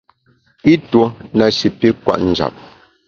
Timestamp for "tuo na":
0.89-1.45